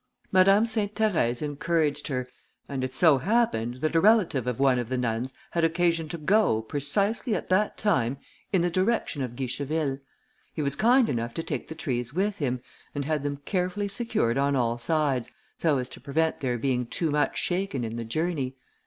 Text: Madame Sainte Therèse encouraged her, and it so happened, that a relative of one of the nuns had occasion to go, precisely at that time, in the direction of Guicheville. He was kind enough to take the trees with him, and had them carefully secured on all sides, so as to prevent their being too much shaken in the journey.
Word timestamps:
Madame 0.31 0.65
Sainte 0.65 0.95
Therèse 0.95 1.43
encouraged 1.43 2.07
her, 2.07 2.27
and 2.67 2.83
it 2.83 2.91
so 2.91 3.19
happened, 3.19 3.75
that 3.81 3.95
a 3.95 3.99
relative 4.01 4.47
of 4.47 4.59
one 4.59 4.79
of 4.79 4.89
the 4.89 4.97
nuns 4.97 5.31
had 5.51 5.63
occasion 5.63 6.09
to 6.09 6.17
go, 6.17 6.63
precisely 6.63 7.35
at 7.35 7.49
that 7.49 7.77
time, 7.77 8.17
in 8.51 8.63
the 8.63 8.71
direction 8.71 9.21
of 9.21 9.35
Guicheville. 9.35 9.99
He 10.55 10.63
was 10.63 10.75
kind 10.75 11.07
enough 11.07 11.35
to 11.35 11.43
take 11.43 11.67
the 11.67 11.75
trees 11.75 12.15
with 12.15 12.37
him, 12.37 12.61
and 12.95 13.05
had 13.05 13.21
them 13.21 13.37
carefully 13.45 13.87
secured 13.87 14.39
on 14.39 14.55
all 14.55 14.79
sides, 14.79 15.29
so 15.55 15.77
as 15.77 15.87
to 15.89 16.01
prevent 16.01 16.39
their 16.39 16.57
being 16.57 16.87
too 16.87 17.11
much 17.11 17.37
shaken 17.37 17.83
in 17.83 17.95
the 17.95 18.03
journey. 18.03 18.55